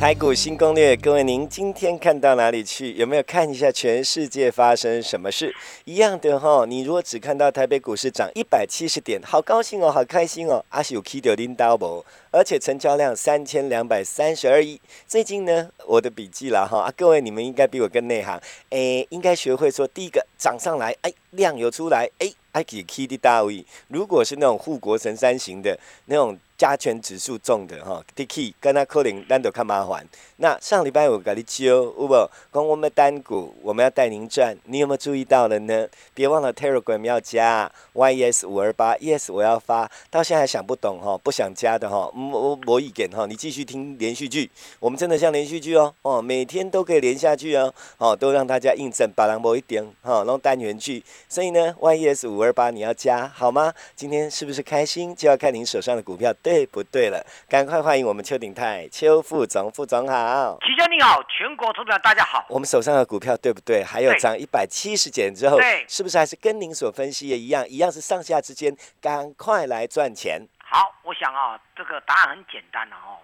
[0.00, 2.92] 台股新攻略，各位，您今天看到哪里去？
[2.92, 5.52] 有没有看一下全世界发生什么事？
[5.86, 14.80] 一样的哈，你如果只看到台北股市涨一百七十点，好高兴哦，好开心哦，阿是有 K 掉拎 double，而且成交量三千两百三十二亿。
[15.08, 23.66] 最近呢，我的笔记了哈，啊，各位你们应该比我更内行，诶，应该学会说，第一个涨上来，哎，量有出来，哎，还可以 K 的大位。
[23.88, 26.38] 如果是那种护国神山型的那种。
[26.58, 30.04] 加权指数重的哈，Dicky 跟他可能难得看麻烦。
[30.38, 32.30] 那上礼拜我跟你教，有无？
[32.52, 35.86] 讲我们单股，我们要带您赚，你有没有注意到了呢？
[36.14, 39.88] 别忘了 Telegram 要加 YES 五二八，Yes 我要发。
[40.10, 44.50] 到现在还想不懂哈，不想加的哈，我我意见哈，你继续听连续剧，
[44.80, 51.04] 我们真的像连续剧哦哦，每天都可以连下去哦哦，都让大家印证把人某一点哈，弄单元剧。
[51.28, 53.72] 所以呢，YES 五二八你要加好吗？
[53.94, 55.14] 今天是不是开心？
[55.14, 56.34] 就要看您手上的股票。
[56.48, 57.22] 对不对了？
[57.46, 62.42] 赶快欢迎我们邱鼎泰邱副总，副总好，齐兄你好，全国投资者大家好。
[62.48, 63.84] 我们手上的股票对不对？
[63.84, 67.68] 还有涨一百七十点之后，对，是不是还是跟您所分析的一样？
[67.68, 70.40] 一样是上下之间，赶快来赚钱。
[70.56, 73.20] 好，我想啊，这个答案很简单了哦。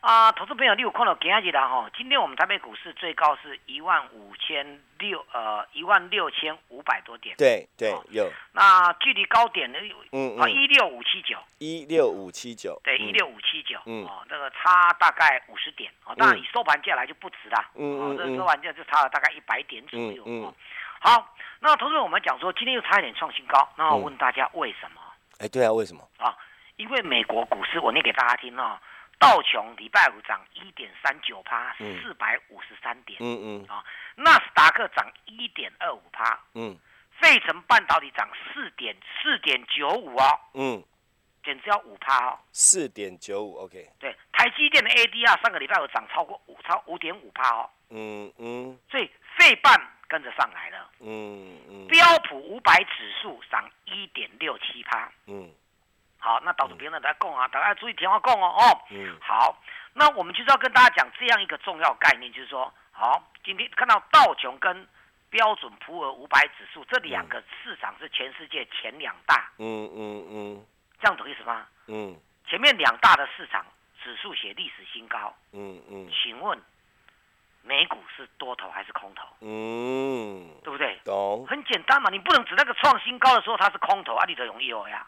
[0.00, 1.90] 啊，投资朋友，你有看到今日啦哈？
[1.96, 7.34] 今天我们台北股市最高是一万五千六，呃，一万六千五百多点。
[7.36, 8.30] 对对，有。
[8.52, 9.78] 那距离高点呢？
[10.12, 11.36] 嗯啊，一六五七九。
[11.58, 12.80] 一六五七九。
[12.84, 13.80] 对，一六五七九。
[13.86, 14.04] 嗯。
[14.04, 15.90] 哦，那个差大概五十点。
[16.04, 17.68] 哦，当然你收盘价来就不值啦。
[17.74, 20.22] 嗯嗯这收盘价就差了大概一百点左右。
[20.26, 20.54] 嗯嗯。
[21.00, 23.68] 好，那投资我们讲说，今天又差一点创新高。
[23.76, 25.00] 那我问大家为什么？
[25.40, 26.06] 哎，对啊，为什么？
[26.18, 26.36] 啊，
[26.76, 28.78] 因为美国股市，我念给大家听哦。
[29.18, 33.18] 道琼礼拜五涨一点三九趴，四百五十三点。
[33.20, 33.84] 嗯嗯啊，
[34.16, 36.38] 纳斯达克涨一点二五趴。
[36.54, 36.76] 嗯，
[37.18, 40.40] 费城半导体涨四点四点九五哦。
[40.54, 40.84] 嗯，
[41.42, 42.38] 简直要五趴哦。
[42.52, 43.88] 四点九五，OK。
[43.98, 47.70] 对，台积电的 ADR 上个礼拜五涨超过五超五点五趴哦。
[47.88, 49.74] 嗯嗯，所以费半
[50.08, 50.90] 跟着上来了。
[51.00, 55.10] 嗯嗯，标普五百指数涨一点六七趴。
[55.26, 55.50] 嗯。
[56.26, 58.82] 好，那导致别人来供啊，大家注意听话供哦哦。
[58.90, 59.16] 嗯。
[59.20, 59.56] 好，
[59.92, 64.84] 那我们就是要跟大家讲这样一个重要概念，就是说，好，今天看到道琼跟
[65.30, 69.48] 标准普尔五百指数这两个市场是全世界前两大。
[69.58, 70.66] 嗯嗯嗯。
[71.00, 71.64] 这样懂意思吗？
[71.86, 72.16] 嗯。
[72.48, 73.64] 前面两大的市场
[74.02, 75.32] 指数写历史新高。
[75.52, 76.10] 嗯嗯。
[76.10, 76.60] 请问
[77.62, 79.28] 美股是多头还是空头？
[79.42, 80.50] 嗯。
[80.64, 80.98] 对不对？
[81.04, 81.46] 懂。
[81.46, 85.06] 很简单嘛，你不能指那个创新高的时候它是空头啊，你得容易哦呀。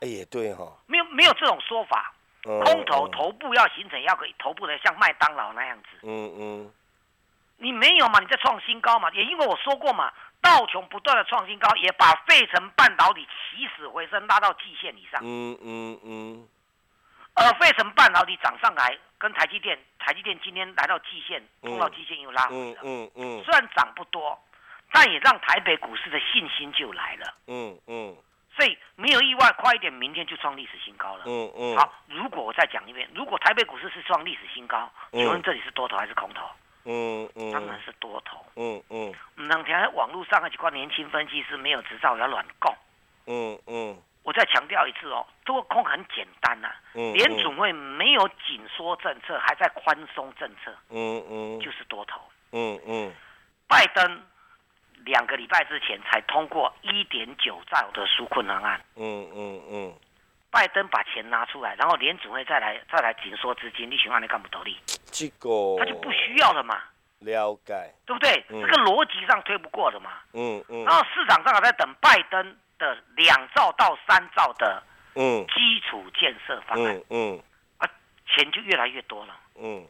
[0.00, 2.12] 哎，也对哈，没有没有这种说法，
[2.42, 5.88] 空头头部要形成，要可以头部的像麦当劳那样子。
[6.02, 6.72] 嗯嗯，
[7.56, 8.20] 你没有嘛？
[8.20, 9.10] 你在创新高嘛？
[9.12, 10.12] 也因为我说过嘛，
[10.42, 15.20] 道琼不断的创新高，也把费城半导体起死回生拉到季线以上。
[15.24, 16.48] 嗯嗯嗯，
[17.34, 22.80] 而费城半导体涨上来，跟台积电，台积电今天来到季线，碰到季线又拉回了。
[22.84, 24.38] 嗯嗯，虽然涨不多，
[24.92, 27.34] 但也让台北股市的信心就来了。
[27.46, 28.14] 嗯嗯。
[28.56, 31.24] 所以没有意外，快一点，明天就创历史新高了。
[31.26, 31.76] 嗯嗯。
[31.76, 36.46] 好，如果我再讲一遍，如果台北股市是创历史新高，请问这里是多头还是空头？
[36.84, 37.52] 嗯嗯。
[37.52, 38.42] 当然是多头。
[38.56, 39.14] 嗯嗯。
[39.48, 42.74] 两天网络上那几块年轻分析师没有执照要乱供。
[43.26, 43.94] 嗯嗯。
[44.22, 46.70] 我再强调一次哦，多空很简单呐。
[46.94, 47.12] 嗯。
[47.12, 50.74] 联储会没有紧缩政策，还在宽松政策。
[50.88, 51.60] 嗯嗯。
[51.60, 52.20] 就是多头。
[52.52, 53.12] 嗯嗯。
[53.68, 54.22] 拜登。
[55.06, 58.78] 两个礼拜之前才通过一点九兆的纾困方案。
[58.96, 59.94] 嗯嗯嗯。
[60.50, 64.76] 拜登把钱拿出来，然后联储会再来再来紧缩资金，你想让你干不独立？
[65.12, 66.82] 这个他就不需要了嘛。
[67.20, 67.94] 了解。
[68.04, 68.44] 对不对？
[68.48, 70.10] 这个逻辑上推不过的嘛。
[70.32, 70.84] 嗯嗯。
[70.84, 74.82] 然后市场上还在等拜登的两兆到三兆的
[75.14, 76.96] 嗯基础建设方案。
[76.96, 77.42] 嗯嗯。
[77.78, 77.88] 啊，
[78.26, 79.36] 钱就越来越多了。
[79.56, 79.86] 嗯。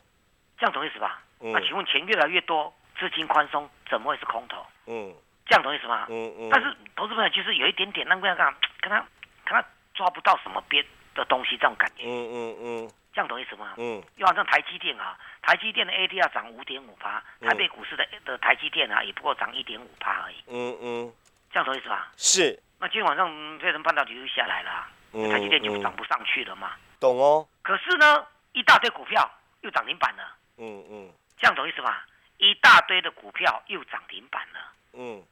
[0.58, 1.22] 这样懂意思吧？
[1.40, 1.52] 嗯。
[1.52, 2.74] 那请问钱越来越多？
[2.98, 4.64] 资金宽松怎么会是空头？
[4.86, 5.14] 嗯，
[5.46, 6.06] 这样懂意思吗？
[6.08, 6.48] 嗯嗯。
[6.50, 8.36] 但是投资朋友其实有一点点，那个样
[8.80, 8.98] 跟他
[9.44, 9.64] 跟他
[9.94, 10.84] 抓不到什么边
[11.14, 12.04] 的东西，这种感觉。
[12.04, 12.90] 嗯嗯嗯。
[13.12, 13.74] 这样懂意思吗？
[13.78, 14.02] 嗯。
[14.16, 20.36] 又好像台积电啊，台积电的 ADR 涨五点五趴，台北股市的的台积电啊，也不过涨一点五趴而已。
[20.48, 21.12] 嗯嗯。
[21.50, 22.10] 这样懂意思吧？
[22.16, 22.58] 是。
[22.78, 24.86] 那今天晚上飞人半导体又下来了，
[25.30, 26.72] 台积电就涨不上去了嘛？
[27.00, 27.46] 懂哦。
[27.62, 29.26] 可是呢，一大堆股票
[29.62, 30.36] 又涨停板了。
[30.58, 31.10] 嗯嗯。
[31.38, 32.04] 这样懂意思吧？
[32.38, 34.72] 一大堆的股票又涨停板了。
[34.92, 35.22] 嗯。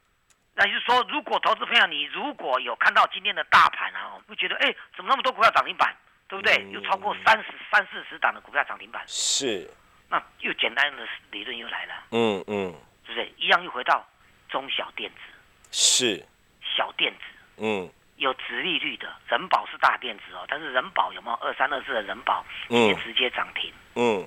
[0.57, 5.93] 那就是说，如果投资朋友你如果有看到今天的大盘啊，会觉得哎，怎么那么多股票涨停板，
[6.29, 6.65] 对不对？
[6.71, 9.03] 有超过三十三四十档的股票涨停板。
[9.09, 9.69] 是。
[10.09, 11.95] 那又简单的理论又来了。
[12.13, 12.73] 嗯嗯。
[13.05, 14.07] 是不是一样又回到
[14.49, 15.17] 中小电子？
[15.73, 16.25] 是。
[16.77, 17.21] 小电子。
[17.57, 17.91] 嗯。
[18.17, 23.73] 有直利率的人保是大电子哦，但是人保有没有二三二四的人保也直接涨停？
[23.97, 24.25] 嗯。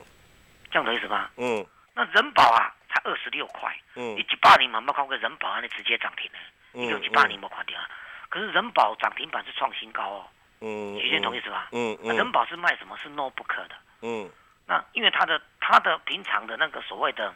[0.69, 1.29] 这样懂意思吗？
[1.37, 1.65] 嗯。
[1.97, 2.71] 那人保啊。
[2.89, 6.39] 才二十六块，嗯，一八年嘛没看过人保安的直接涨停呢，
[6.71, 7.83] 一六七八年没看到啊。
[8.29, 10.27] 可是人保涨停板是创新高哦，
[10.61, 11.67] 嗯，徐先同意是吧？
[11.73, 12.97] 嗯嗯，人保是卖什么？
[13.03, 14.31] 是 notebook 的，嗯，
[14.65, 17.35] 那因为它的它的平常的那个所谓的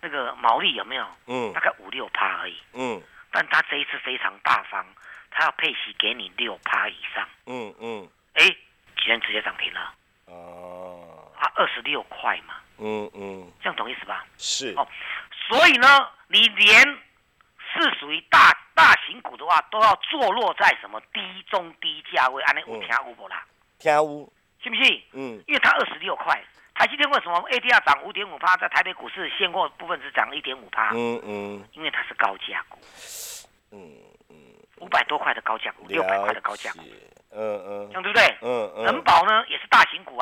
[0.00, 1.04] 那个毛利有没有？
[1.26, 4.86] 嗯，大概五六趴而已，嗯，但它这一次非常大方，
[5.32, 8.48] 它要配息给你六趴以上，嗯嗯，哎，
[8.94, 9.92] 居然直接涨停了，
[10.26, 12.54] 哦，它二十六块嘛。
[12.82, 14.24] 嗯嗯，这样懂意思吧？
[14.36, 14.86] 是哦，
[15.48, 16.80] 所以呢，你连
[17.72, 22.42] 是属于大大型股的话，都要坐落在什么低中低价位？
[22.42, 23.44] 安尼有听有无啦？
[23.78, 24.32] 听有，
[24.62, 25.02] 信不信？
[25.12, 26.42] 嗯，因为它二十六块，
[26.74, 30.90] 台积电为什么 ADR 涨五点五趴，在台北股市现货部分只涨一点五趴？
[30.94, 32.78] 嗯嗯，因为它是高价股。
[33.70, 33.96] 嗯
[34.28, 34.36] 嗯，
[34.80, 36.80] 五百多块的高价股，六百块的高价股。
[37.34, 38.36] 嗯嗯，这样对不对？
[38.42, 39.56] 嗯嗯，人保呢也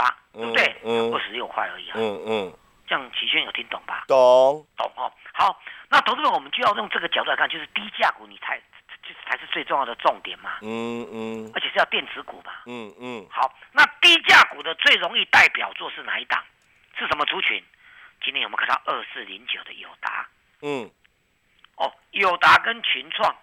[0.01, 0.77] 啊，对不对？
[0.85, 1.95] 嗯，二十六块而已啊。
[1.97, 2.53] 嗯嗯，
[2.87, 4.05] 这样齐轩有听懂吧？
[4.09, 5.13] 懂懂哦。
[5.33, 8.59] 好，那投资者我们就要用这个角度来看，就是低价股你才
[9.03, 10.59] 就才是最重要的重点嘛。
[10.63, 12.53] 嗯嗯，而且是要电子股嘛。
[12.67, 16.43] 嗯嗯，好，那低价股的最容易代表作是哪一档？
[16.99, 17.63] 是什么族群？
[18.23, 20.29] 今天有没有看到二四零九的友达？
[20.61, 20.91] 嗯，
[21.77, 23.35] 哦，友达跟群创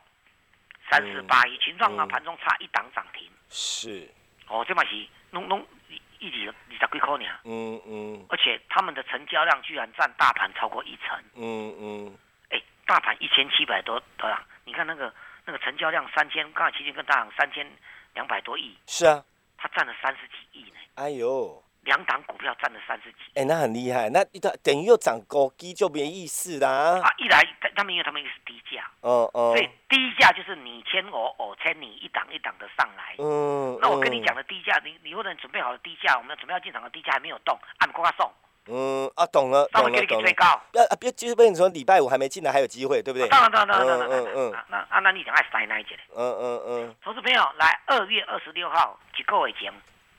[0.91, 3.27] 三四八一，群创啊盘中差一档涨停。
[3.49, 4.07] 是，
[4.47, 5.65] 哦，这嘛是弄弄
[6.19, 7.25] 一几二十几块呢？
[7.45, 11.17] 嗯嗯，而且他们的成交量居然占大盘超过一成。
[11.35, 12.17] 嗯嗯，
[12.49, 15.13] 哎，大盘一千七百多多啦，你看那个
[15.45, 17.65] 那个成交量三千，刚才齐军跟大行三千
[18.13, 18.77] 两百多亿。
[18.87, 19.23] 是啊，
[19.57, 20.77] 他占了三十几亿呢。
[20.95, 21.63] 哎呦。
[21.87, 26.99] 两档股票占了三十几，哎，那很厉害，那一等于又涨高低就没意思啦。
[26.99, 27.41] 啊，一来
[27.75, 33.15] 他们因为他们是低价，哦哦，所以低价就是你签我，我签你，一档一档的上来。
[33.17, 38.29] 嗯，那我跟你讲的低价，你你或者准备好了低价，我们准备要进场的低价还没有动，按国家送。
[38.69, 40.45] 嗯啊，懂了，懂了，给你给最高。
[40.73, 43.29] 要啊，别就是被你说礼拜五还没进来还有机会，对不对？
[43.29, 44.19] 当然当然当然当然。
[44.19, 45.97] 嗯嗯那啊那你想爱塞哪一节？
[46.13, 46.95] 嗯嗯嗯。
[47.01, 49.73] 投资朋友来，二月二十六号一个月前，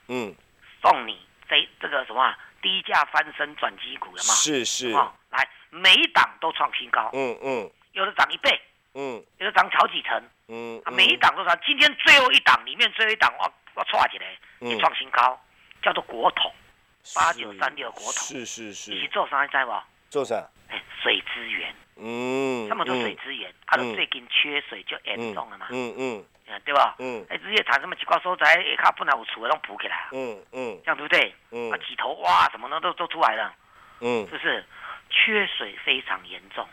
[0.07, 0.33] 嗯，
[0.81, 1.28] 送你。
[1.49, 4.33] 这这个什么低价翻身转机股了嘛？
[4.35, 8.61] 是是，哦，来每一档都创新高，嗯嗯，有的涨一倍，
[8.93, 11.59] 嗯，有的涨好几成，嗯，啊，每一档都涨。
[11.65, 14.27] 今天最后一档里面最后一档，哇哇错起来
[14.59, 15.39] 也创新高，
[15.81, 16.53] 叫做国统
[17.15, 19.71] 八九三六国统，是是是，你做啥在不？
[20.09, 20.35] 做啥？
[20.69, 26.25] 哎，水资源，嗯，他们做水资源，他们最近缺水就严重了嘛，嗯嗯。
[26.65, 26.95] 对吧？
[26.97, 28.45] 嗯，哎，日月潭什么奇怪所在，
[28.75, 31.31] 下卡本来有厝的拢补起来，嗯嗯，这样对不对？
[31.51, 33.53] 嗯，啊，几头哇，什么的都都出来了，
[34.01, 34.65] 嗯，是不是？
[35.11, 36.67] 缺水非常严重，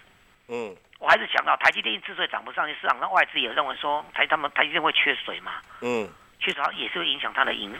[0.48, 6.08] 嗯，我还是想到台积电之所以涨不上去，市场上外资也认为说台他们台积电会缺水嘛，嗯，
[6.40, 7.78] 缺水也是会影响它的营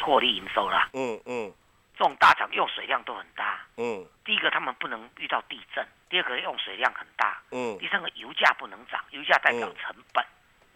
[0.00, 1.52] 获利营收啦，嗯嗯，
[1.96, 10.22] 这种大厂用水量都很大，嗯，第一个他们不能遇到地震，第二个用水量很大，嗯，第三个油价不能涨，油价代表成本。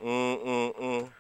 [0.03, 1.13] 嗯嗯嗯，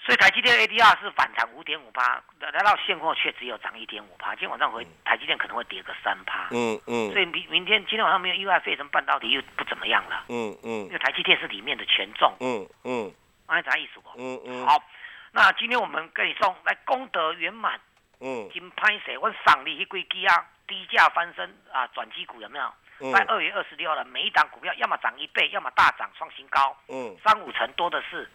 [0.00, 4.30] 所以台积电 ADR 是反弹五点五八，来到现货却只有涨一点五八。
[4.30, 6.48] 今天晚上回台积电可能会跌个三趴。
[6.50, 10.24] 嗯嗯，所以明明天今天晚上没有意外，费城半导体又不怎么样了。
[10.28, 12.34] 嗯嗯，因为台积电是里面的权重。
[12.40, 13.14] 嗯嗯，
[13.46, 14.10] 按啥意思不？
[14.18, 14.82] 嗯嗯，好，
[15.30, 17.80] 那今天我们跟你送来功德圆满。
[18.20, 19.16] 嗯，金拍谁？
[19.18, 23.12] 我赏你一归基啊，低价翻身啊，转机股有没有？
[23.12, 28.26] 在二月二十六了，每一档股票要么涨一倍，要么大涨创新高，嗯，三五成多的是，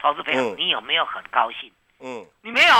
[0.00, 1.72] 投资朋友，你有没有很高兴？
[2.00, 2.74] 嗯，你没有，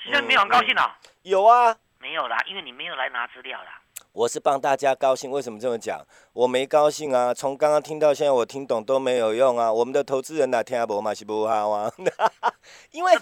[0.00, 0.96] 其实没有很高兴啊。
[1.22, 3.80] 有啊，没有啦，因为你没有来拿资料啦。
[4.12, 6.00] 我是帮大家高兴，为什么这么讲？
[6.32, 9.72] 我没高兴啊，从刚刚听到现在，我听懂都没有用啊。
[9.72, 11.90] 我们的投资人哪听不嘛是不好啊，
[12.92, 13.12] 因为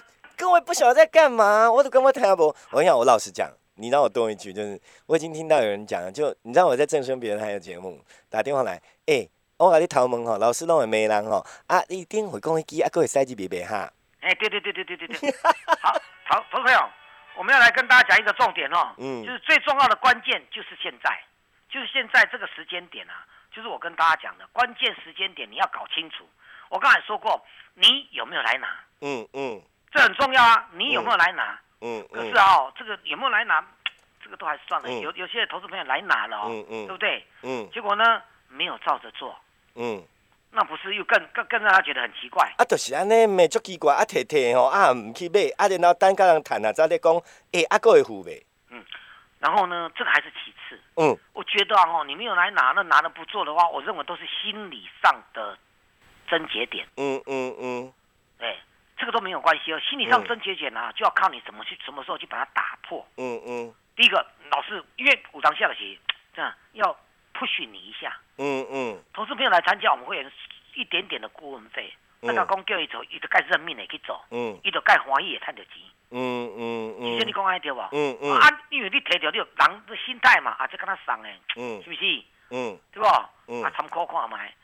[0.42, 2.46] 各位不晓得在干嘛，我都跟我听不。
[2.72, 3.48] 我跟你讲，我老实讲。
[3.76, 9.22] 你让我多一句，就是我已经听到有人讲了，就你知道我在正声别人台的节目打电话来，哎，
[9.56, 13.88] 我甲你头问吼，老师拢会骂人吼，啊，你顶会讲一句，啊，各位塞字别别哈。
[14.20, 15.30] 哎，对对对对对对对。
[15.80, 15.94] 好，
[16.24, 16.90] 好，投朋友，
[17.38, 21.22] 我们要来跟大家讲一个重点哦，嗯，就是最重要的关键就是现在，
[21.70, 26.24] 就是现在这个时间点啊，就是我跟大家讲的关键时间点，你要搞清楚。
[26.68, 27.40] 我刚才说过，
[27.74, 28.66] 你有没有来拿？
[29.02, 31.58] 嗯嗯，这很重要啊，你有没有来拿？
[31.80, 33.64] 嗯，可是啊，这个有没有来拿，
[34.22, 34.90] 这个都还是算了。
[34.90, 37.26] 有有些投资朋友来拿了哦，嗯嗯，对不对？
[37.42, 39.36] 嗯，结果呢，没有照着做，
[39.74, 40.02] 嗯。
[40.54, 42.46] 那不是又更更更让他觉得很奇怪？
[42.58, 47.10] 啊，就是安尼，咪足奇怪，啊，摕摕吼，啊，唔去买，啊，然后等甲人谈啊，再咧讲，
[47.52, 48.44] 诶，啊，个会付呗。
[48.68, 48.84] 嗯，
[49.38, 50.78] 然后呢，这个还是其次。
[50.96, 55.56] 嗯，我觉得啊，你没有来拿，那拿了不做的话，我认为都是心理上的
[56.28, 56.86] 症结点。
[56.98, 57.92] 嗯嗯嗯，
[58.36, 58.58] 对，
[59.02, 59.80] 这个都没有关系哦。
[59.80, 63.04] 心理上真结点啊，就要靠你怎么去，什么时候去把它打破。
[63.16, 63.74] 嗯嗯。
[63.96, 65.98] 第一个，老师，因为五堂下的棋，
[66.32, 66.96] 这样要。
[67.34, 70.32] 不许你一下，嗯嗯，同事朋友来参加，我们会员
[70.74, 71.92] 一点点的顾问费。
[72.20, 75.72] 那个公叫伊走，伊就该认命的去走，嗯，伊就该欢喜也赚着钱，
[76.10, 77.02] 嗯嗯嗯。
[77.02, 77.88] 其实你讲安对吧？
[77.90, 78.38] 嗯嗯。
[78.38, 82.22] 啊，因为你提着你人的心态嘛，啊，这跟他送的，嗯，是不是？
[82.50, 83.30] 嗯，对吧？
[83.48, 84.54] 嗯，啊，参考看卖。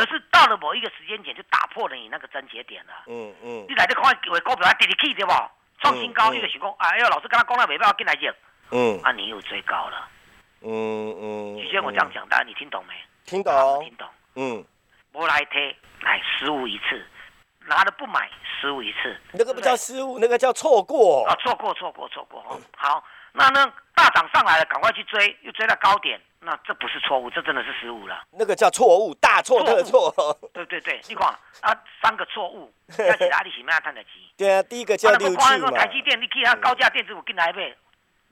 [0.00, 3.66] 可是到了某一个时间点，就打破了你那个症结点了，嗯嗯。
[3.68, 5.32] 你来这看为股票啊，跌跌去对不？
[5.82, 8.32] 创新高，你就想讲，哎呀，老师跟他讲了，没办法进来进，
[8.70, 10.08] 嗯，啊，你又追高了。
[10.62, 12.94] 嗯嗯，许先我这样讲，大家你听懂没？
[13.26, 14.08] 听懂，听懂。
[14.36, 14.64] 嗯，
[15.12, 17.06] 不来贴，来失误一次，
[17.66, 19.20] 拿了不买，失误一次。
[19.32, 21.26] 那个不叫失误，那个叫错过。
[21.26, 22.42] 啊，错过，错过，错过。
[22.74, 28.24] 好，那呢，大涨上来了，赶快去追，又追到高点，那这不是错误，这真的是失误了。
[28.32, 30.10] 那个叫错误，大错特错。
[30.54, 31.28] 对对对，你看
[31.60, 31.68] 啊，
[32.02, 34.12] 三个错误，要是哪里是咩赚得钱？
[34.38, 35.70] 对啊，第一个叫六七嘛。
[35.72, 37.76] 台积电，你看它高价电子股进来呗，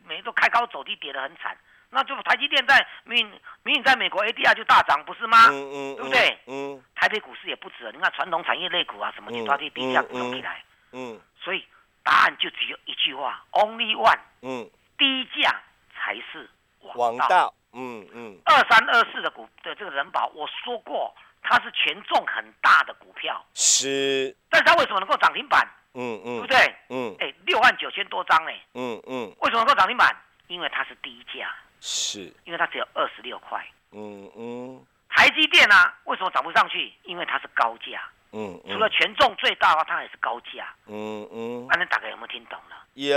[0.07, 1.55] 每天都开高走低，跌得很惨。
[1.91, 5.47] 那就台积电在明明明在美国 ADR 就大涨，不是吗？
[5.51, 6.39] 嗯嗯，对不对？
[6.47, 10.65] 嗯，台北股市也不止，你看传统产业类股啊，什么其他的低价股起来。
[10.93, 11.63] 嗯，所以
[12.03, 14.19] 答案就只有一句话：Only one。
[14.41, 15.61] 嗯，低价
[15.95, 16.49] 才是
[16.95, 17.53] 王道。
[17.73, 18.39] 嗯嗯。
[18.45, 23.45] 二三二四的股的这个人保，我说过它是权重很大的股票。
[23.55, 24.35] 是。
[24.51, 25.67] 但是它为什么能够涨停板？
[25.95, 26.75] 嗯嗯，对不对？
[26.91, 27.17] 嗯。
[27.21, 28.53] 哎，六万九千多张呢。
[28.75, 29.35] 嗯嗯。
[29.41, 30.15] 为什么能够涨停板？
[30.49, 31.55] 因为它是低价。
[31.81, 33.65] 是，因为它只有二十六块。
[33.93, 34.85] 嗯嗯。
[35.09, 35.75] 台积电呢？
[36.05, 36.93] 为什么涨不上去？
[37.05, 38.03] 因为它是高价。
[38.31, 40.75] 嗯除了权重最大的话，它也是高价。
[40.87, 41.67] 嗯嗯。
[41.71, 42.77] 那你大概有没有听懂呢？
[42.95, 43.15] 有。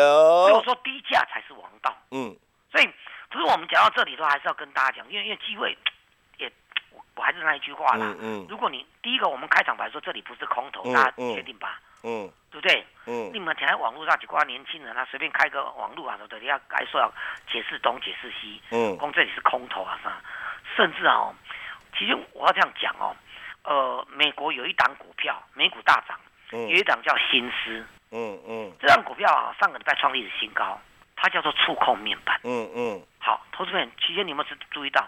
[0.47, 1.50] 所以我说低价才是
[3.51, 5.77] 我们讲到这里的话，还是要跟大家讲，因为因为机会
[6.37, 6.51] 也，
[6.91, 8.05] 我我还是那一句话啦。
[8.05, 8.47] 嗯嗯。
[8.49, 11.79] 如果你第一个，我们开场白说这里不是空头，大家确定吧？
[12.03, 12.85] 嗯，对不对？
[13.05, 16.39] 嗯，你们在网络上几挂年轻人，啊随便开个网络啊，对不对？
[16.39, 17.11] 你要该说要
[17.51, 20.21] 解释东解释西，嗯，讲这里是空头啊啥，
[20.75, 21.31] 甚至啊，
[21.97, 23.15] 其实我要这样讲哦，
[23.63, 26.19] 呃，美国有一档股票，美股大涨，
[26.51, 30.79] 有一档叫新思，嗯嗯，这档股票啊，上个礼拜创历史新高，
[31.15, 33.05] 它叫做触控面板，嗯嗯，好，
[33.61, 35.07] 投资人，期间你们是注意到，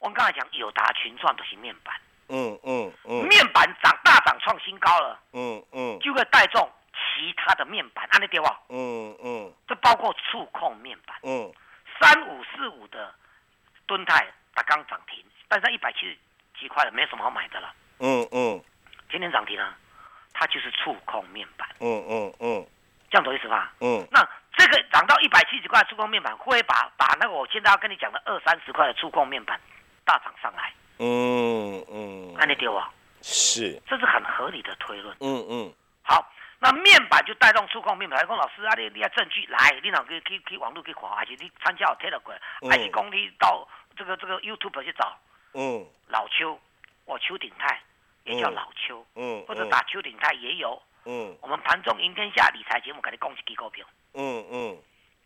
[0.00, 1.94] 我刚才讲友达群创都是面板。
[2.30, 8.46] 嗯嗯嗯，面板涨大涨创新高了，嗯嗯，就会带动其他的面板，安利对不？
[8.70, 11.48] 嗯嗯，这包括触控面板，嗯，
[12.00, 13.14] 三五四五的
[13.86, 16.18] 吨泰它刚涨停，但是一百七十
[16.58, 18.60] 几块了，没什么好买的了，嗯嗯，
[19.12, 19.76] 今天涨停了，
[20.32, 22.66] 它就是触控面板，嗯嗯嗯，
[23.12, 23.72] 这样懂意思吧？
[23.80, 29.58] 嗯，那这个涨到一百七十块触控面板，会把把那个我现在要跟你讲的二三十块的触控面板
[30.04, 30.72] 大涨上来。
[30.98, 32.90] 嗯嗯，那你丢啊？
[33.22, 35.16] 是，这是很合理的推论。
[35.20, 36.28] 嗯嗯，好，
[36.58, 38.18] 那面板就带动触控面板。
[38.26, 43.66] 讲老师啊，你你要证据来，你哪可以可以可以网络可以看，还是你参加我 Telegram，还是讲你到
[43.96, 45.16] 这个这个 YouTube 去找？
[45.54, 46.58] 嗯，老邱，
[47.04, 47.80] 我邱鼎泰
[48.24, 50.82] 也叫老邱，嗯，或者打邱鼎泰也有。
[51.04, 53.84] 嗯，我们盘中赢天下理财节目给你恭喜几股票。
[54.14, 54.78] 嗯嗯，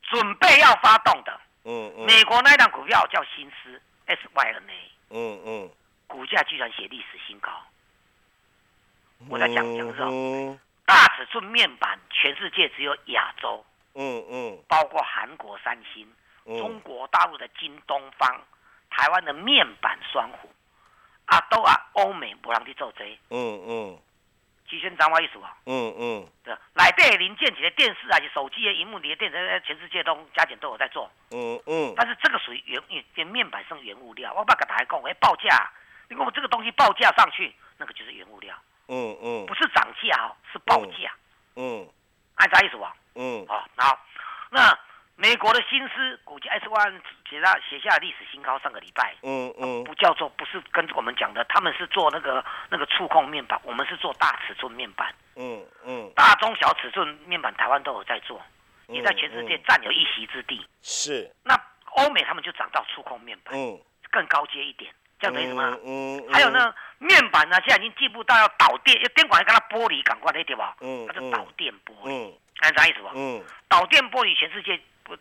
[0.09, 1.41] 准备要发动的。
[1.65, 4.61] 嗯嗯，美国那一档股票叫新思 SYNA。
[5.11, 5.71] 嗯嗯，
[6.07, 7.51] 股价居然写历史新高。
[9.29, 16.07] 我在讲讲是候，大尺寸面板全世界只有亚洲，嗯嗯，包括韩国三星、
[16.45, 18.41] 中国大陆的京东方、
[18.91, 20.51] 台湾的面板双虎，
[21.25, 23.99] 啊都啊欧美不让去做这，嗯嗯，
[24.67, 32.83] 集权掌握意思啊，嗯嗯，对，来电零件，几的电视啊，是手机的荧幕，你的电视，全世界都加减都有在做，嗯嗯，但是这个属于原
[33.15, 35.71] 原面板上原物料，我不给大家讲，哎报价，
[36.09, 38.55] 你看我这个东西报价上去，那个就是原物料。
[38.89, 41.13] 嗯嗯，不是涨价哦，是报价。
[41.57, 41.89] 嗯，
[42.37, 42.95] 按啥意思啊？
[43.17, 43.99] 嗯，好，好，
[44.51, 44.79] 那
[45.17, 49.15] 美国的新思股价 S one 写下写下历史新高，上个礼拜。
[49.23, 55.15] 嗯嗯，不叫做不是跟我们讲的，他们是做那个那个触控面板，我们是做大尺寸面板。
[55.37, 58.41] 嗯嗯，大中小尺寸面板台湾都有在做，
[58.89, 60.65] 也在全世界占有一席之地。
[60.83, 61.31] 是。
[61.43, 61.59] 那
[61.95, 63.81] 欧美他们就涨到触控面板，嗯，
[64.11, 65.79] 更高阶一点，这样等于什么？
[65.83, 66.23] 嗯。
[66.31, 70.77] 还有呢，面板呢，现在已经进步到要导电，要电管要跟它玻璃赶快那对吧？
[70.83, 71.07] 嗯。
[71.07, 73.13] 它就导电玻璃，嗯，看啥意思吧？
[73.15, 73.43] 嗯。
[73.67, 74.79] 导电玻璃全世界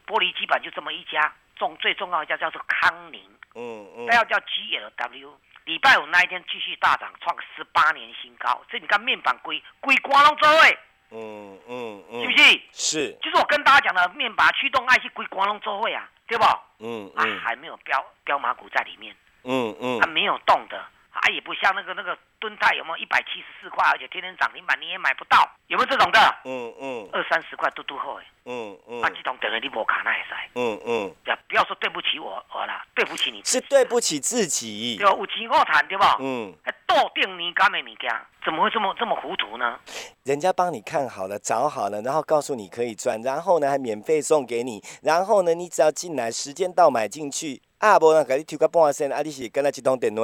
[0.07, 3.21] 玻璃基板就这么一家，重最重要一家叫做康宁，
[3.55, 5.31] 嗯嗯，那要叫 GLW。
[5.65, 8.63] 礼拜五那一天继续大涨，创十八年新高。
[8.69, 10.77] 这你看面板归归光龙周位，
[11.09, 12.61] 嗯嗯嗯，是不是？
[12.71, 13.17] 是。
[13.21, 16.43] 就是我跟大家讲的面板驱动 IC 归光龙周位啊，对不？
[16.77, 17.39] 嗯嗯。
[17.39, 20.85] 还没有标标马股在里面，嗯嗯，它没有动的，
[21.25, 26.19] 它也不像那个那个敦泰有没有一百七十四块，而且天天涨停板你也买不到，有没有这种的？
[26.45, 28.25] 嗯嗯，二三十块嘟嘟后哎。
[28.47, 30.49] 嗯嗯，啊，这种等于你无卡那也塞。
[30.53, 34.97] 嗯嗯，呀，不要说对不起我，我啦，对不起你，是对不起自己。
[34.99, 35.17] 对吧？
[35.17, 36.15] 有钱我谈，对吧？
[36.19, 36.53] 嗯，
[36.85, 38.13] 多定你干的物件，
[38.45, 39.79] 怎么会这么这么糊涂呢？
[40.25, 50.21] 人家帮你看好了，找好了，然后告诉你可以赚，然后呢还免费送给你，然后呢你只要进来，时间到买进去，啊，无人给你抽个半仙，啊，你是跟他一通电话。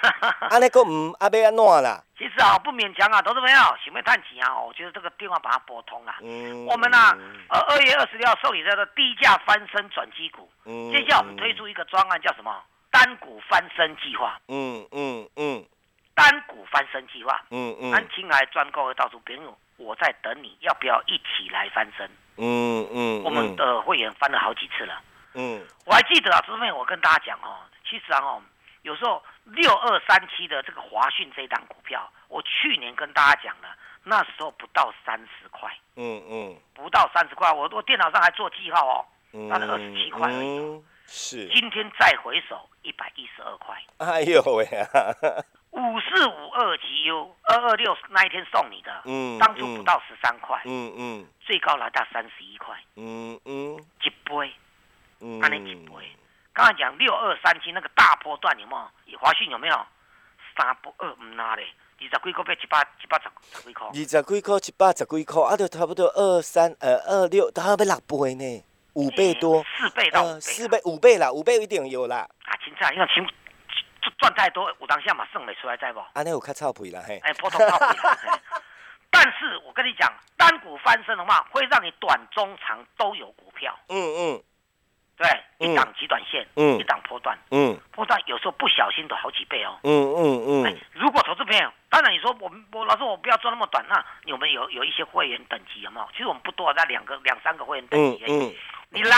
[0.50, 2.02] 啊，那个唔，阿要安怎啦？
[2.18, 6.14] 其实啊，不勉强啊，投资朋友，想要探钱啊，我觉得这个电话把它拨通了。
[6.20, 6.64] 嗯。
[6.66, 6.98] 我们呢，
[7.48, 10.48] 呃，二月二十六号受理这个低价翻身转机股。
[10.64, 10.90] 嗯。
[10.92, 12.54] 接下来我们推出一个专案，叫什么？
[12.90, 14.38] 单股翻身计划。
[14.48, 15.64] 嗯嗯嗯。
[16.14, 17.42] 单股翻身计划。
[17.50, 17.92] 嗯嗯。
[17.92, 22.08] 安青来专购会到处朋友，我在等你，要不要一起来翻身？
[22.36, 23.22] 嗯嗯。
[23.24, 25.00] 我们的会员翻了好几次了。
[25.34, 25.60] 嗯。
[25.86, 27.56] 我还记得啊，这边我跟大家讲哦，
[27.88, 28.40] 其实啊哦。
[28.82, 33.68] 有时候六二三七的这个华讯这档股票，我去年跟大家讲了，
[34.04, 44.64] 那时候不到三十块，嗯嗯，不到三十块，我我电脑上还做记号哦，那是二十七块而已，是，今天再回首一百一十二块，哎呦喂，
[45.70, 54.52] 五四五二级 U 二二六那一天送你的，嗯，当初不到十三块，嗯嗯，最高来到三十一块，嗯嗯，一杯，
[55.20, 55.92] 嗯，安尼一杯。
[56.52, 58.86] 刚才讲六二三七那个大波段有冇？
[59.18, 59.86] 华讯有没有？
[60.56, 61.66] 三不二唔拿嘞，
[61.98, 63.86] 二十几块变一百一百十十几块。
[63.88, 69.64] 二十几块一百十几块，啊，就差不多二三呃二六，它要六倍呢，五倍多。
[69.78, 72.28] 四倍到四倍五倍啦，五倍一定有啦。
[72.44, 73.26] 啊，青菜，因为钱
[74.18, 76.00] 赚太多，有当下嘛剩没出来在不？
[76.00, 77.18] 啊，那有较臭屁啦嘿。
[77.24, 77.98] 哎，普通臭屁。
[79.10, 83.74] 但是我跟你讲，单股翻身的话，会让你短中长都有股票。
[83.88, 84.42] 嗯嗯。
[85.22, 90.78] 对，一档极短线，嗯，一档波段，嗯，波段有时候不小心都好几倍哦，嗯嗯嗯。
[90.92, 96.08] 如果投资朋友，当然你说我我老师我不要做那么短，那我们有有一些会员等级有没有？
[96.12, 98.24] 其实我们不多，在两个两三个会员等级。
[98.26, 98.54] 嗯嗯。
[98.90, 99.16] 你来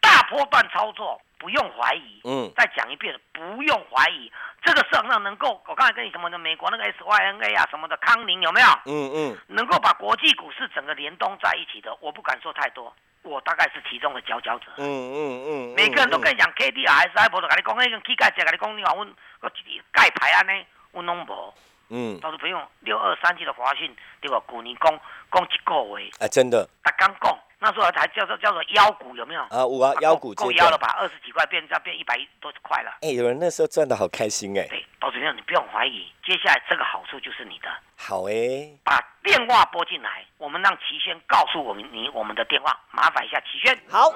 [0.00, 2.20] 大波段操作，不用怀疑。
[2.22, 2.52] 嗯。
[2.56, 4.30] 再讲一遍，不用怀疑，
[4.62, 8.68] 这个市场上能够，我刚才跟你什么的，美国那个 SYNA 啊什么的，康宁有没有？
[8.86, 9.38] 嗯嗯。
[9.48, 12.94] 能够把国际股市整个联动在一起的，我不敢说太多。
[13.22, 14.66] 我大概是其中的佼佼者。
[14.78, 15.74] 嗯嗯嗯。
[15.74, 19.06] 每个人都跟你讲 K D R S I 波都跟你讲，那个 K 钙只跟你讲，你话我
[19.40, 19.50] 我
[19.92, 21.54] 盖牌安尼，我拢无。
[21.88, 22.18] 嗯。
[22.20, 24.42] 倒是朋友六二三七的华讯，对吧？
[24.48, 26.10] 去年讲讲一个月。
[26.18, 26.64] 哎，真的。
[26.84, 29.42] 逐刚讲，那时候才叫做叫做腰股，有没有？
[29.42, 30.96] 啊，五啊，腰股够腰了吧？
[30.98, 32.98] 二十几块变要变一百多块了。
[33.02, 34.66] 哎，有人那时候赚的好开心哎。
[34.66, 37.68] 对，到时朋友你不用怀疑，接下来这个好处就是你的。
[37.96, 38.68] 好哎。
[38.82, 40.24] 把电话拨进来。
[40.38, 43.78] 我们让齐轩告诉我们你我们的电话，麻烦一下齐轩。
[43.88, 44.10] 好，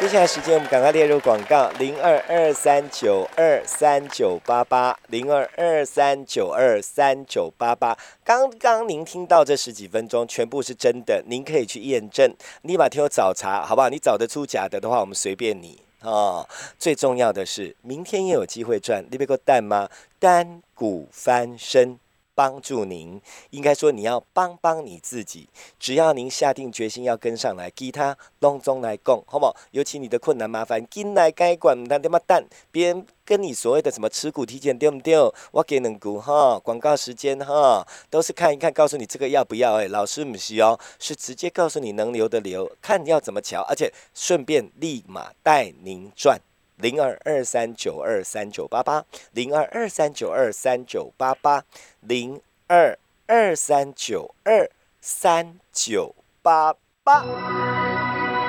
[0.00, 7.94] 接下来时间我们赶快列入广告：零二二三九二三九八八，零二二三九二三九八八。
[8.24, 13.90] 刚刚您听到这十几分钟全部是真的，您可以去验证，立马听我找茬，好不好？
[13.90, 16.48] 你找得出假的的话，我们随便你哦。
[16.78, 19.86] 最重要的是，明天也有机会赚，你别够蛋吗？
[20.18, 21.98] 单股翻身。
[22.40, 25.46] 帮助您，应该说你要帮帮你自己。
[25.78, 29.54] 只要您下定决心要跟上来，给他隆中来供，好不好？
[29.72, 32.42] 尤其你的困难麻烦，进来该管他他妈蛋。
[32.72, 35.14] 别人跟你所谓的什么持股体检对不对？
[35.50, 39.74] 我给两股哈，广告时间哈，都是看一看，告诉你这个要不要？
[39.74, 46.40] 哎，老师不是哦，是直接告诉你能留的留，看你要怎么瞧，而且顺便立马带您赚。
[46.80, 51.64] 零二二三九二三九八八，零二二三九二三九八八，
[52.00, 57.24] 零二二三九二三九八八。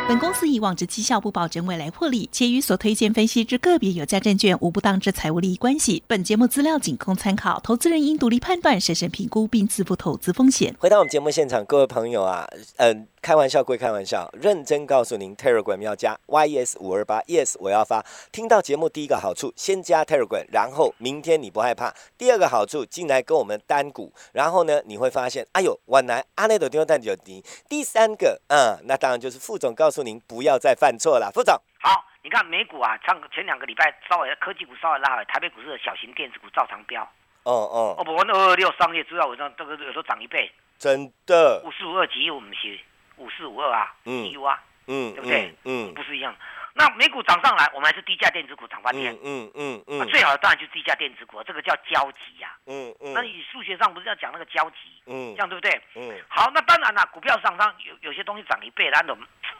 [0.07, 6.03] 本公司以往之绩效不保证未来获利，且与所推荐分析之个别有价证券无不当之财务利益关系。
[6.07, 10.75] 本节目资料仅供参考，投资人应独立判断、审慎评估并自负投资风险。
[10.79, 13.07] 回到我们节目现场，各位朋友啊，嗯。
[13.21, 18.03] 开玩笑归开玩笑，认真告诉您，Telegram 要加 YES 五二八，Yes 我要发。
[18.31, 21.93] 听到节目第一个好处，先加 Telegram，然后明天你不害怕。
[22.17, 27.43] 第二个好处，进来跟我们单股，然后呢，你会发现，哎呦，晚来阿内的地方蛋就低。
[27.69, 31.29] 第三个，嗯，那当然就是副总告诉您不要再犯错了。
[31.31, 37.03] 副总，好，你看美股啊，上前两个礼拜稍微科技股稍微拉回，台北股市的小型电子股照常飙。
[37.43, 41.61] 哦哦，哦不，我二二六商业主要我上这个有时候涨一倍，真的。
[41.63, 42.79] 五四五二级，我们是。
[43.21, 45.53] 五四五二啊，嗯，U 啊，嗯，对不对？
[45.65, 46.35] 嗯，不是一样。
[46.73, 49.13] 那美股涨上来，我们还是低价电子股涨翻天。
[49.21, 50.07] 嗯嗯嗯。
[50.07, 52.55] 最好的当然就是低价电子股，这个叫交集呀。
[52.65, 53.13] 嗯嗯。
[53.13, 54.77] 那你数学上不是要讲那个交集？
[55.05, 55.35] 嗯。
[55.35, 55.81] 这样对不对？
[55.95, 56.17] 嗯。
[56.29, 59.15] 好，那当然了，股票上涨有有些东西涨一倍，咱都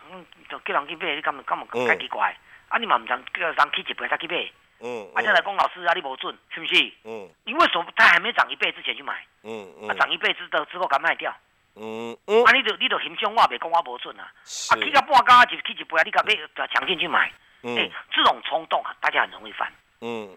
[0.10, 2.34] 嗯，就叫人去买，你干嘛干嘛太奇怪？
[2.70, 4.50] 啊，你嘛唔想叫人去一倍才去买？
[4.80, 5.12] 嗯。
[5.14, 6.94] 啊，再来讲老师啊，你无准是不是？
[7.04, 7.30] 嗯。
[7.44, 9.22] 你为什么他还没涨一倍之前去买？
[9.44, 9.90] 嗯嗯。
[9.90, 11.36] 啊，涨一倍之的之后敢卖掉？
[11.76, 14.32] 嗯嗯，啊，你就你就欣赏我，别讲我无准啊。
[14.70, 16.22] 啊，去到半价就去一杯啊，你甲
[16.58, 17.32] 要抢进去买。
[17.64, 19.72] 哎，这种冲动啊，大家很容易犯。
[20.02, 20.36] 嗯，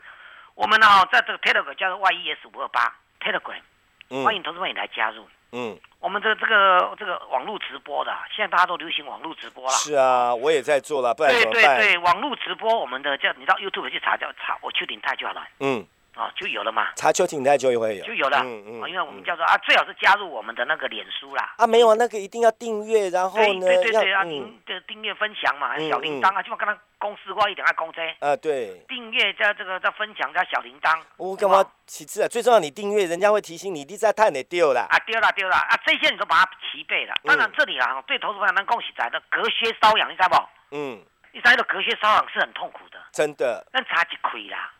[0.54, 5.26] 我们呢，在这个 Telegram 叫做 YES 五二八 Telegram，欢迎投资朋友来加入。
[5.52, 9.70] 嗯，我们的这个这个网络直播的，现在大家都流行网络直播了。
[9.70, 11.62] 是啊，我也在做了，不然怎么办？
[11.62, 15.46] 对对对，网络直播，我们的叫你到 YouTube 去查，叫查我去领泰就好了。
[15.60, 15.86] 嗯。
[16.16, 16.92] 哦，就有了嘛。
[16.96, 18.38] 查秋挺泰就会有，就有了。
[18.44, 21.54] 嗯嗯，因为我们叫做啊，最好是加入我们的那个脸书啦。
[21.58, 28.00] 啊，没有啊，那个一定要订阅，然后呢，对对对啊，您的订阅分享嘛，小铃铛啊，基本跟他公司话一点啊公车。
[28.20, 28.84] 啊，对。
[28.88, 30.96] 订阅加这个加分享加小铃铛。
[31.16, 31.64] 我干嘛？
[31.86, 34.86] 其次啊，最重要你订阅，人家会提醒你，你在探你丢了。
[34.90, 37.14] 啊，丢了丢了啊，这些你都把它齐备了。
[37.24, 40.76] 当然这里啊，对投资朋友们恭喜在的隔靴搔痒，你知道不？
[40.76, 41.02] 嗯。
[41.32, 42.98] 你知道隔靴搔痒是很痛苦的。
[43.10, 43.66] 真的。
[43.72, 44.70] 那差一亏啦。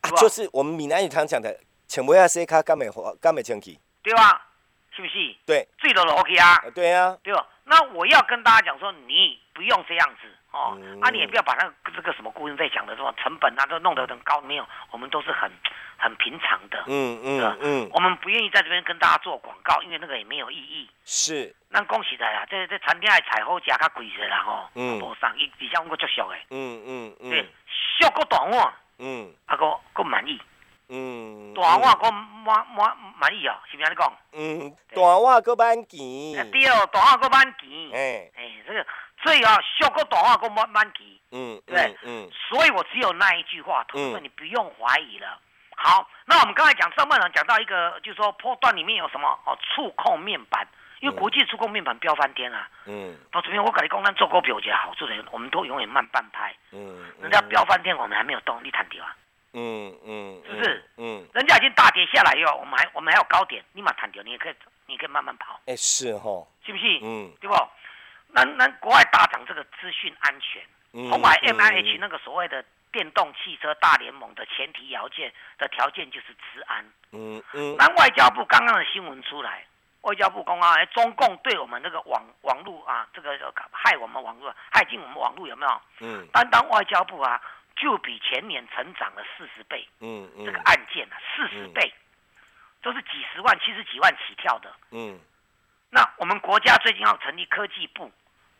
[0.00, 4.48] 啊，就是我们闽南语常讲的“请不要洗卡，干美活，干美清气”，对吧？
[4.94, 5.34] 是不是？
[5.46, 6.62] 对，最多的 OK 啊。
[6.74, 7.46] 对啊，对吧？
[7.64, 15.50] 那我要跟大家讲说，你不用这样子哦，啊，你也不要把那个这个什么顾问费讲的什么成本啊，都弄得很高，没有，我们都是很
[15.96, 16.84] 很平常的。
[16.88, 20.90] 嗯嗯嗯，我们不愿意在这边跟大家做广告，因为那个也没有意义。
[21.06, 21.54] 是。
[21.70, 24.68] 那恭喜大家，这这餐厅还采好价，较贵些啦吼。
[24.74, 25.00] 嗯。
[25.00, 26.36] 无上，伊底下我足俗的。
[26.50, 27.30] 嗯嗯嗯。
[27.30, 27.48] 对，
[27.98, 28.74] 俗个短碗。
[28.98, 29.32] 嗯，
[30.02, 30.40] 啊个个满意，
[30.88, 34.12] 嗯，大碗个满满满意哦，是不是安尼讲？
[34.32, 38.86] 嗯，大碗个满钱，对哦，大碗个满钱，哎哎，这个
[39.22, 45.38] 最好小个大碗个满满钱，嗯，对，嗯，所以我只有那一句话，同学们你不用怀疑了。
[45.76, 50.66] 好，那我们刚才讲上半场讲到一个，就是说波段里面有什么哦，触控面板，
[51.00, 57.04] 因为国际触控面板飙翻天啊，嗯，到这边我跟你讲，咱做股票有好处的，我们都永远慢半拍，嗯。
[57.20, 59.16] 人家飙翻天，我们还没有动，你谈掉啊？
[59.54, 60.84] 嗯嗯，是不是？
[60.96, 64.54] 嗯，人家已经大跌下来以后，我们还我们还有高点，立马弹掉，你也可以，
[64.86, 65.60] 你可以慢慢跑。
[65.66, 66.84] 哎，是哈，是不是？
[67.02, 67.54] 嗯，对不？
[68.28, 70.62] 那那国外大涨这个资讯安全，
[71.10, 76.84] 红海 M I H 那个所谓的电动汽车大联盟的前提条件的条件就是治安。
[77.12, 79.64] 嗯嗯，那外交部刚刚的新闻出来。
[80.00, 83.38] 外交部公安，中共对我们那个网网络啊，这个
[83.70, 85.80] 害我们网络，害进我们网络有没有？
[86.00, 86.26] 嗯。
[86.32, 87.40] 单单外交部啊，
[87.82, 89.84] 就比前年成长了四十倍。
[89.98, 90.46] 嗯嗯。
[90.46, 91.92] 这个案件啊，四十倍，
[92.80, 94.72] 都是几十万、七十几万起跳的。
[94.92, 95.18] 嗯。
[95.90, 98.10] 那我们国家最近要成立科技部，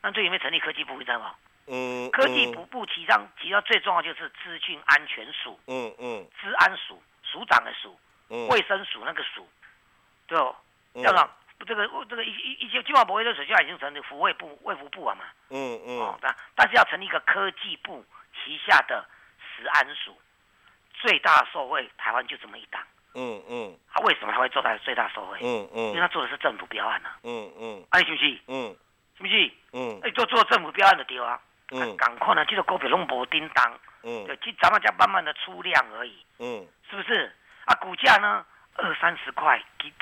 [0.02, 1.36] 那最近没成立科技部，你知道吗？
[1.68, 2.10] 嗯。
[2.10, 5.58] 科技部部提倡，提到最重要就是资讯安全署。
[5.68, 6.28] 嗯嗯。
[6.40, 7.96] 治安署署长的署，
[8.50, 9.48] 卫生署那个署，
[10.26, 10.56] 对哦。
[10.96, 11.30] 校长，
[11.64, 15.24] 这个这个一一一些计划不会的水就已经成立服卫部、卫福部了嘛？
[15.50, 15.98] 嗯嗯。
[16.00, 18.04] 哦，但但是要成立一个科技部
[18.44, 19.04] 旗下的
[19.56, 20.16] 食安署，
[20.94, 22.82] 最大受惠台湾就这么一档。
[23.14, 23.78] 嗯嗯。
[23.92, 25.38] 啊为什么他会做到最大受惠？
[25.42, 25.78] 嗯嗯。
[25.88, 27.18] 因为他做的是政府标案啊。
[27.22, 27.86] 嗯嗯。
[27.90, 28.40] 哎，是不是？
[28.48, 28.76] 嗯。
[29.16, 29.52] 是不是？
[29.72, 30.00] 嗯。
[30.02, 31.40] 哎，做做政府标案的对啊。
[31.70, 31.96] 嗯。
[31.96, 33.78] 赶快呢，这个股票拢无叮当。
[34.02, 34.26] 嗯。
[34.40, 36.24] 就咱们家慢慢的出量而已。
[36.38, 36.66] 嗯。
[36.90, 37.32] 是不是？
[37.66, 38.44] 啊，股价呢？
[38.74, 39.92] 二三十块，你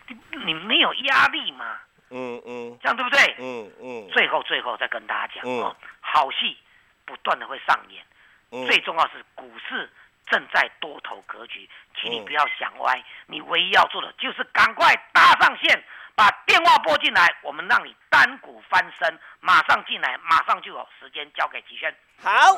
[0.44, 1.76] 你没有压力嘛？
[2.10, 3.34] 嗯嗯，这样对不对？
[3.40, 4.08] 嗯嗯。
[4.10, 6.56] 最后最后再跟大家讲哦，好戏
[7.04, 8.04] 不断的会上演。
[8.52, 8.66] 嗯。
[8.66, 9.90] 最重要是股市
[10.26, 11.68] 正在多头格局，
[12.00, 13.02] 请你不要想歪。
[13.26, 15.82] 你唯一要做的就是赶快搭上线，
[16.14, 21.94] 把电话拨进来，我们让你单股翻身，马上进来，马上就有时间交给吉轩。
[22.22, 22.56] 好。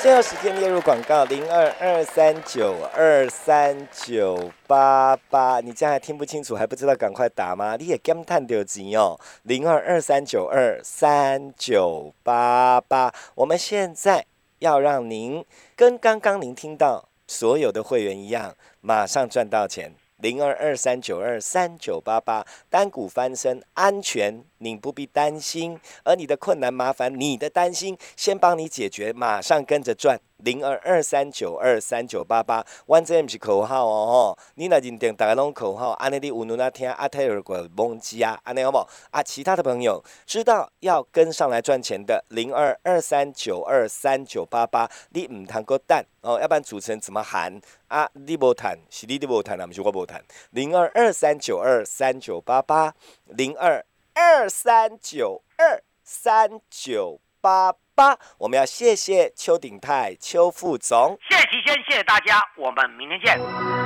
[0.00, 7.74] 最后时间列入广告零二二三九二三九八八，你这样还听不清楚，还不知道赶快打吗？
[7.76, 13.12] 你也跟探丢钱哦，零二二三九二三九八八。
[13.34, 14.24] 我们现在
[14.60, 19.92] 要让您跟刚刚您听到所有的会员一样，马上赚到钱。
[20.18, 25.78] 零二二三九二三九八八，单股翻身，安全，你不必担心。
[26.04, 30.18] 而你的困难、麻烦、你的担心，先帮你解决，马上跟着赚。
[30.38, 34.38] 零二二三九二三九八八，完这不是口号哦吼！
[34.56, 38.86] 你那认定大家拢口号，安尼你有努那听阿泰尔个懵鸡啊，安尼好不？
[39.10, 48.08] 啊，其他的朋友知道要跟上来赚钱的，零二二三九二三九八八，你唔谈个蛋哦，要不然主持人怎么喊啊？
[48.14, 50.22] 你无谈，是你你无谈，啊，不是我无谈。
[50.50, 52.94] 零二二三九二三九八八，
[53.26, 57.74] 零二二三九二三九八。
[57.96, 63.85] 八，我们要谢谢邱鼎泰邱副总，谢谢齐先，谢谢大家，我们明天见。